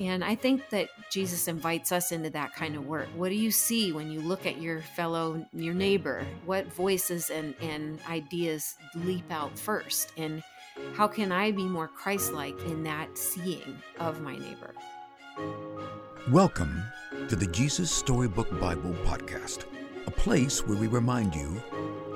[0.00, 3.06] And I think that Jesus invites us into that kind of work.
[3.14, 6.26] What do you see when you look at your fellow, your neighbor?
[6.44, 10.12] What voices and, and ideas leap out first?
[10.16, 10.42] And
[10.94, 14.74] how can I be more Christ like in that seeing of my neighbor?
[16.28, 16.82] Welcome
[17.28, 19.66] to the Jesus Storybook Bible Podcast,
[20.08, 21.62] a place where we remind you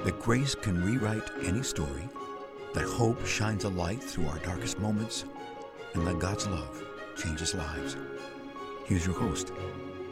[0.03, 2.09] that grace can rewrite any story,
[2.75, 5.25] that hope shines a light through our darkest moments,
[5.95, 6.88] and that God's love
[7.19, 7.97] changes lives.
[8.85, 9.53] Here's your host,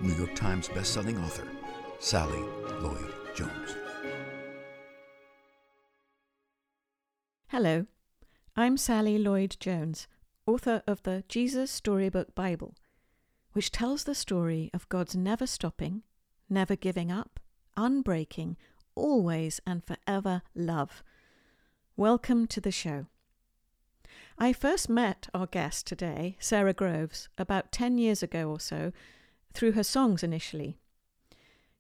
[0.01, 1.47] New York Times bestselling author,
[2.01, 2.43] Sally
[2.81, 3.77] Lloyd Jones.
[7.49, 7.87] Hello,
[8.57, 10.09] I'm Sally Lloyd Jones,
[10.47, 12.75] author of the Jesus Storybook Bible,
[13.53, 16.03] which tells the story of God's never stopping,
[16.51, 17.39] never giving up,
[17.77, 18.57] unbreaking,
[18.97, 21.05] always and forever love.
[21.97, 23.07] Welcome to the show.
[24.39, 28.93] I first met our guest today, Sara Groves, about 10 years ago or so,
[29.55, 30.77] through her songs initially.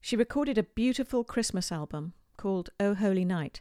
[0.00, 3.60] She recorded a beautiful Christmas album called Oh Holy Night,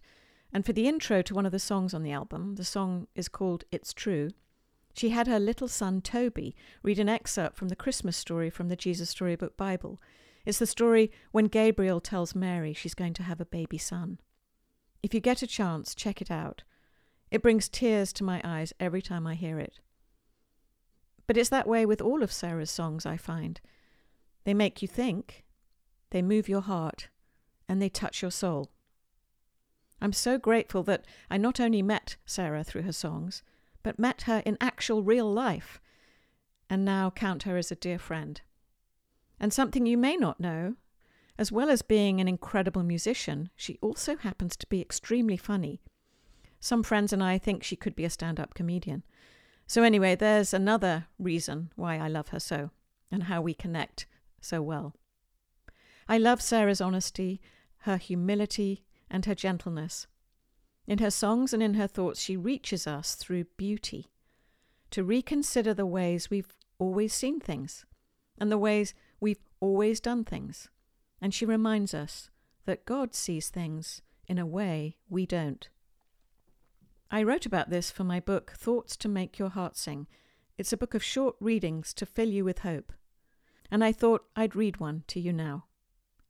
[0.53, 3.27] and for the intro to one of the songs on the album, the song is
[3.27, 4.29] called It's True,
[4.95, 8.77] she had her little son Toby read an excerpt from the Christmas story from the
[8.77, 10.01] Jesus Storybook Bible.
[10.45, 14.19] It's the story when Gabriel tells Mary she's going to have a baby son.
[15.03, 16.63] If you get a chance, check it out.
[17.35, 19.81] It brings tears to my eyes every time I hear it.
[21.27, 23.59] But it's that way with all of Sara's songs, I find.
[24.45, 25.43] They make you think,
[26.11, 27.09] they move your heart,
[27.67, 28.71] and they touch your soul.
[30.01, 33.43] I'm so grateful that I not only met Sara through her songs,
[33.83, 35.81] but met her in actual real life,
[36.69, 38.39] and now count her as a dear friend.
[39.41, 40.75] And something you may not know,
[41.37, 45.81] as well as being an incredible musician, she also happens to be extremely funny
[46.65, 49.03] some friends and I think she could be a stand up comedian.
[49.67, 52.71] So, anyway, there's another reason why I love her so
[53.11, 54.07] and how we connect
[54.41, 54.95] so well.
[56.09, 57.39] I love Sara's honesty,
[57.81, 60.07] her humility, and her gentleness.
[60.87, 64.07] In her songs and in her thoughts, she reaches us through beauty
[64.89, 67.85] to reconsider the ways we've always seen things
[68.39, 70.69] and the ways we've always done things.
[71.21, 72.31] And she reminds us
[72.65, 75.69] that God sees things in a way we don't.
[77.11, 80.07] I wrote about this for my book, Thoughts to Make Your Heart Sing.
[80.57, 82.91] It's a book of short readings to fill you with hope.
[83.69, 85.65] And I thought I'd read one to you now.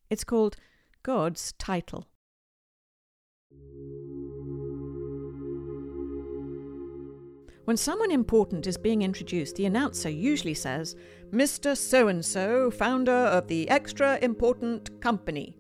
[0.10, 0.58] It's called
[1.02, 2.08] God's Title.
[7.64, 10.96] When someone important is being introduced, the announcer usually says,
[11.32, 11.76] Mr.
[11.76, 15.58] So and so, founder of the Extra Important Company.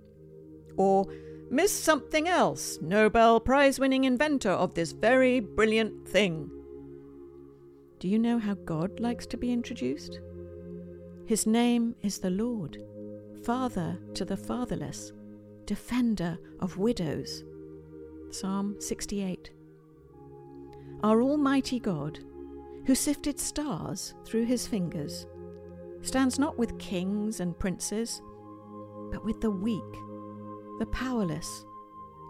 [0.77, 1.07] Or
[1.49, 6.49] Miss Something Else, Nobel Prize winning inventor of this very brilliant thing.
[7.99, 10.19] Do you know how God likes to be introduced?
[11.27, 12.83] His name is the Lord,
[13.43, 15.13] Father to the fatherless,
[15.65, 17.43] Defender of widows.
[18.31, 19.51] Psalm 68.
[21.03, 22.19] Our Almighty God,
[22.85, 25.27] who sifted stars through his fingers,
[26.01, 28.21] stands not with kings and princes,
[29.11, 29.81] but with the weak
[30.79, 31.65] the powerless,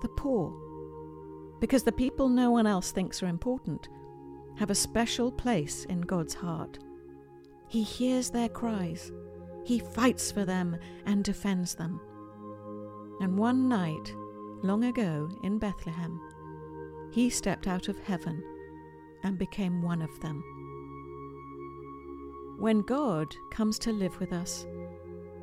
[0.02, 0.54] the poor,
[1.60, 3.90] because the people no one else thinks are important
[4.58, 6.80] have a special place in God's heart.
[7.68, 9.12] He hears their cries,
[9.66, 12.00] He fights for them and defends them.
[13.20, 14.14] And one night,
[14.64, 16.20] long ago in Bethlehem,
[17.12, 18.44] He stepped out of heaven
[19.24, 20.44] and became one of them.
[22.58, 24.66] When God comes to live with us,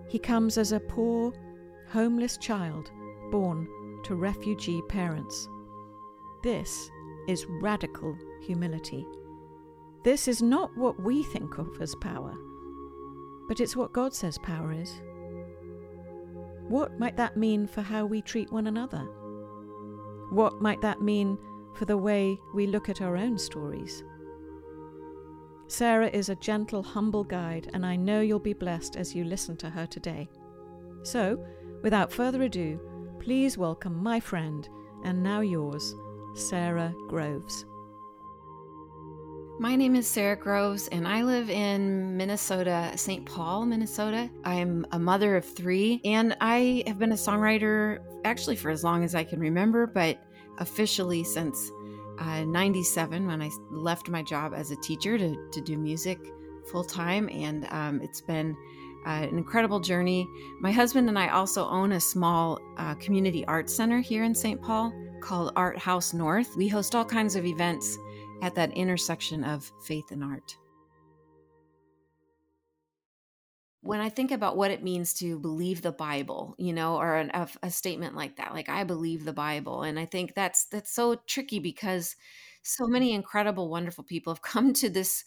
[0.09, 1.33] He comes as a poor,
[1.93, 2.91] homeless child
[3.31, 3.69] born
[4.03, 5.49] to refugee parents.
[6.43, 6.91] This
[7.29, 9.07] is radical humility.
[10.03, 12.35] This is not what we think of as power,
[13.47, 15.03] but it's what God says power is.
[16.69, 19.07] What might that mean for how we treat one another?
[20.31, 21.37] What might that mean
[21.75, 24.03] for the way we look at our own stories?
[25.67, 29.57] Sara is a gentle, humble guide, and I know you'll be blessed as you listen
[29.59, 30.31] to her today.
[31.03, 31.45] So,
[31.83, 32.79] Without further ado,
[33.19, 34.69] please welcome my friend
[35.03, 35.97] and now yours,
[36.33, 37.65] Sara Groves.
[39.59, 43.27] My name is Sara Groves, and I live in Minnesota, St.
[43.27, 44.31] Paul, Minnesota.
[44.45, 49.03] I'm a mother of three, and I have been a songwriter actually for as long
[49.03, 50.23] as I can remember, but
[50.59, 51.73] officially since
[52.21, 56.21] uh, 97 when I left my job as a teacher to, to do music
[56.71, 57.29] full time.
[57.33, 58.57] And um, it's been
[59.07, 60.27] uh, an incredible journey.
[60.61, 64.61] My husband and I also own a small uh, community arts center here in St.
[64.61, 66.57] Paul called Art House North.
[66.57, 67.99] We host all kinds of events
[68.43, 70.57] at that intersection of faith and art.
[73.83, 77.31] when I think about what it means to believe the Bible, you know, or an,
[77.35, 80.95] a, a, statement like that, like I believe the Bible, and I think that's that's
[80.95, 82.15] so tricky because
[82.63, 85.25] so many incredible, wonderful people have come to this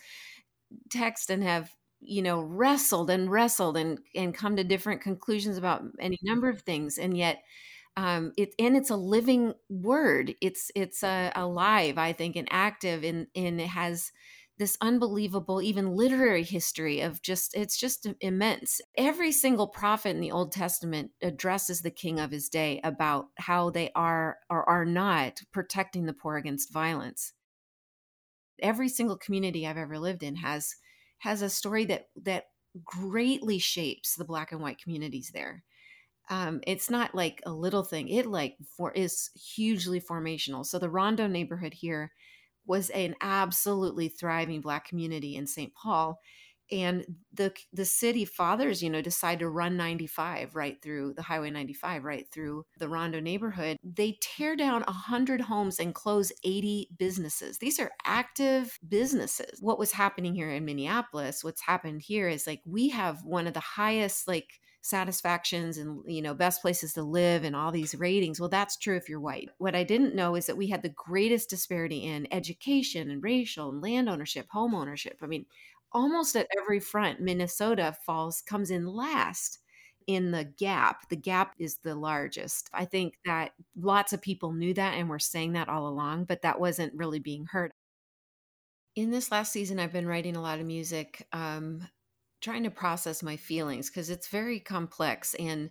[0.90, 1.70] text and have
[2.02, 6.62] you know wrestled and wrestled and and come to different conclusions about any number of
[6.62, 7.44] things, and yet
[7.98, 10.36] um, it and it's a living word.
[10.42, 14.12] It's it's uh, alive, I think, and active, and and it has
[14.58, 18.82] this unbelievable even literary history of just it's just immense.
[18.98, 23.70] Every single prophet in the old testament addresses the king of his day about how
[23.70, 27.34] they are or are not protecting the poor against violence.
[28.62, 30.76] Every single community i've ever lived in has
[31.20, 32.46] has a story that that
[32.84, 35.64] greatly shapes the black and white communities there.
[36.30, 38.10] Um, it's not like a little thing.
[38.10, 40.66] It like for is hugely formational.
[40.66, 42.12] So the rondo neighborhood here
[42.66, 45.74] was an absolutely thriving black community in St.
[45.76, 46.20] Paul
[46.72, 51.50] and the the city fathers you know decide to run 95 right through the highway
[51.50, 57.58] 95 right through the rondo neighborhood they tear down 100 homes and close 80 businesses.
[57.58, 59.60] These are active businesses.
[59.62, 63.54] What was happening here in minneapolis what's happened here is like we have one of
[63.54, 68.40] the highest like satisfactions and you know best places to live and all these ratings.
[68.40, 69.50] Well that's true if you're white.
[69.58, 73.70] What i didn't know is that we had the greatest disparity in education and racial
[73.70, 75.18] and land ownership home ownership.
[75.22, 75.46] I mean
[75.96, 79.60] almost at every front minnesota falls comes in last
[80.08, 81.10] in the gap.
[81.10, 82.70] The gap is the largest.
[82.74, 86.44] I think that lots of people knew that and were saying that all along but
[86.44, 87.72] that wasn't really being heard.
[88.96, 91.86] In this last season i've been writing a lot of music um,
[92.42, 95.70] trying to process my feelings because it's very complex and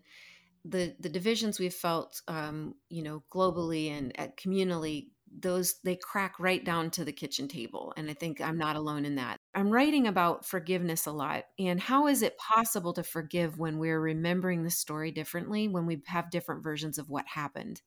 [0.65, 5.09] the the divisions we've felt um, you know globally and at communally
[5.41, 9.05] those they crack right down to the kitchen table and i think i'm not alone
[9.05, 13.59] in that i'm writing about forgiveness a lot and how is it possible to forgive
[13.59, 17.83] when we're remembering the story differently when we have different versions of what happened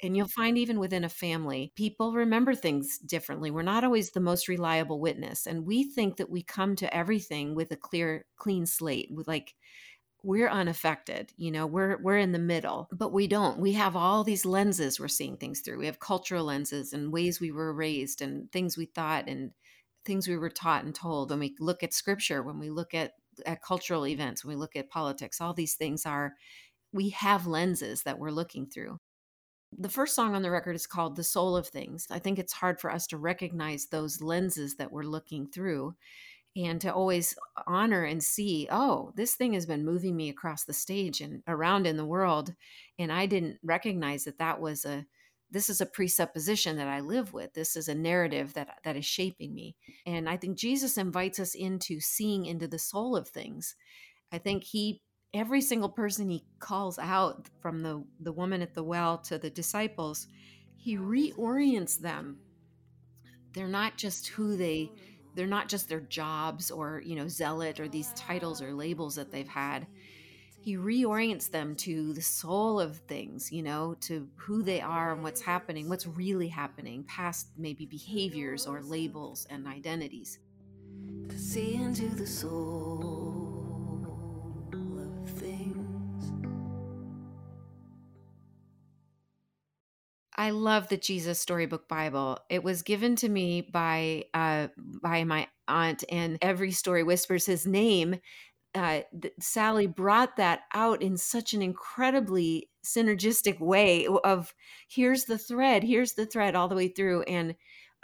[0.00, 3.50] and you'll find even within a family, people remember things differently.
[3.50, 5.46] We're not always the most reliable witness.
[5.46, 9.54] And we think that we come to everything with a clear, clean slate, with like,
[10.28, 13.58] we're unaffected you know we're we're in the middle but we don't.
[13.58, 15.78] We have all these lenses we're seeing things through.
[15.78, 19.52] We have cultural lenses and ways we were raised and things we thought and
[20.04, 21.30] things we were taught and told.
[21.30, 23.12] When we look at scripture when we look at,
[23.46, 26.34] at cultural events when we look at politics all these things are
[26.92, 28.98] we have lenses that we're looking through.
[29.78, 32.06] The first song on the record is called The Soul of Things.
[32.10, 35.94] I think it's hard for us to recognize those lenses that we're looking through
[36.58, 40.72] and to always honor and see, oh, this thing has been moving me across the
[40.72, 42.52] stage and around in the world.
[42.98, 45.06] And I didn't recognize that that was a,
[45.50, 47.54] this is a presupposition that I live with.
[47.54, 49.76] This is a narrative that, that is shaping me.
[50.04, 53.76] And I think Jesus invites us into seeing into the soul of things.
[54.32, 55.00] I think he
[55.34, 59.50] every single person he calls out from the the woman at the well to the
[59.50, 60.26] disciples
[60.78, 62.38] he reorients them
[63.52, 64.90] they're not just who they
[65.38, 69.30] they're not just their jobs or you know zealot or these titles or labels that
[69.30, 69.86] they've had.
[70.60, 75.22] He reorients them to the soul of things you know to who they are and
[75.22, 80.40] what's happening what's really happening past maybe behaviors or labels and identities.
[81.28, 83.27] To see into the soul
[90.38, 92.38] I love the Jesus Storybook Bible.
[92.48, 94.68] It was given to me by uh,
[95.02, 98.20] by my aunt, and every story whispers his name.
[98.74, 99.00] Uh,
[99.40, 104.54] Sally brought that out in such an incredibly synergistic way of
[104.88, 107.22] here's the thread, here's the thread all the way through.
[107.22, 107.56] And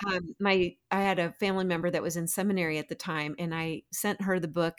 [0.08, 3.54] um, my I had a family member that was in seminary at the time, and
[3.54, 4.78] I sent her the book,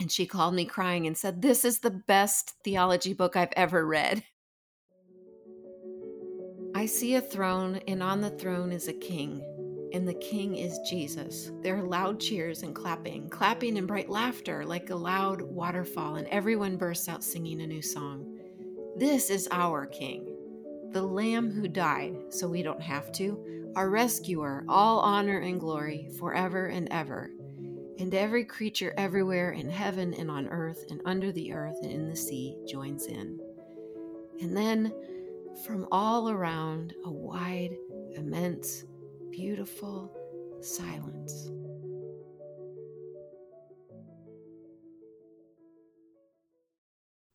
[0.00, 3.86] and she called me crying and said, "This is the best theology book I've ever
[3.86, 4.24] read."
[6.80, 9.44] I see a throne, and on the throne is a king,
[9.92, 11.50] and the king is Jesus.
[11.60, 16.26] There are loud cheers and clapping, clapping and bright laughter like a loud waterfall, and
[16.28, 18.38] everyone bursts out singing a new song.
[18.96, 20.34] This is our king,
[20.90, 26.08] the Lamb who died so we don't have to, our rescuer, all honor and glory
[26.18, 27.30] forever and ever.
[27.98, 32.08] And every creature everywhere in heaven and on earth and under the earth and in
[32.08, 33.38] the sea joins in.
[34.40, 34.94] And then
[35.64, 37.76] from all around a wide,
[38.14, 38.84] immense,
[39.30, 40.14] beautiful
[40.60, 41.50] silence.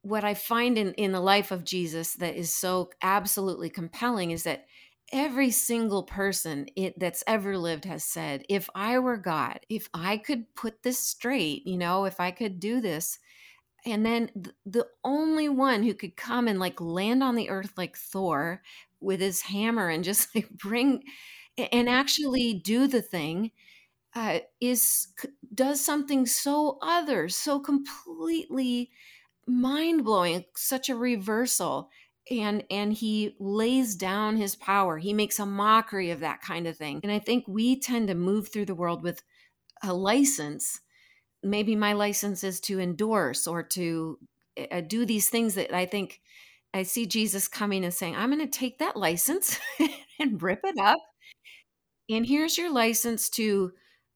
[0.01, 4.43] What I find in, in the life of Jesus that is so absolutely compelling is
[4.43, 4.65] that
[5.11, 10.17] every single person it, that's ever lived has said, if I were God, if I
[10.17, 13.19] could put this straight, you know, if I could do this,
[13.85, 17.73] and then th- the only one who could come and like land on the earth
[17.77, 18.61] like Thor
[18.99, 21.03] with his hammer and just like bring
[21.71, 23.51] and actually do the thing
[24.15, 25.07] uh, is
[25.53, 28.91] does something so other, so completely
[29.47, 31.89] mind blowing, such a reversal,
[32.31, 34.97] and and he lays down his power.
[34.97, 38.15] He makes a mockery of that kind of thing, and I think we tend to
[38.15, 39.21] move through the world with
[39.83, 40.81] a license.
[41.45, 44.17] Maybe my license is to endorse or to
[44.71, 46.19] uh, do these things that I think
[46.73, 49.59] I see Jesus coming and saying, I'm going to take that license
[50.19, 50.99] and rip it up.
[52.09, 53.71] And here's your license to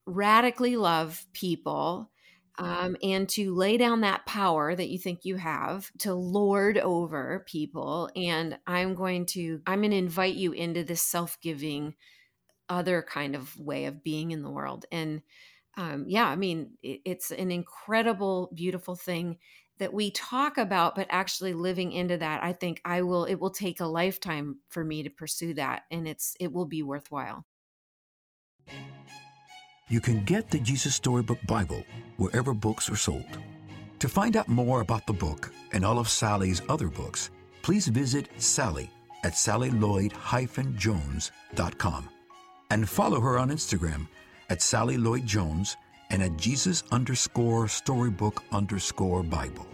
[0.06, 2.12] radically love people
[2.58, 7.46] um, and to lay down that power that you think you have to lord over
[7.48, 8.10] people.
[8.16, 11.96] And I'm going to, I'm going to invite you into this self giving,
[12.68, 14.86] other kind of way of being in the world.
[14.92, 15.22] And
[15.80, 19.38] um, yeah, I mean, it, it's an incredible, beautiful thing
[19.78, 23.50] that we talk about, but actually living into that, I think I will, it will
[23.50, 25.84] take a lifetime for me to pursue that.
[25.90, 27.46] And it's, it will be worthwhile.
[29.88, 31.86] You can get the Jesus Storybook Bible
[32.18, 33.40] wherever books are sold.
[34.00, 37.30] To find out more about the book and all of Sally's other books,
[37.62, 38.92] please visit Sally
[39.24, 42.10] at sallylloyd-jones.com
[42.70, 44.10] and follow her on Instagram
[44.50, 45.78] at Sally Lloyd Jones
[46.10, 49.68] and at Jesus underscore storybook underscore Bible.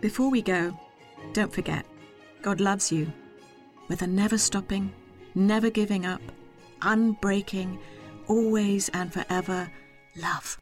[0.00, 0.78] Before we go,
[1.32, 1.86] don't forget,
[2.42, 3.10] God loves you
[3.88, 4.92] with a never stopping,
[5.34, 6.20] never giving up,
[6.80, 7.78] unbreaking,
[8.28, 9.70] always and forever
[10.16, 10.58] love.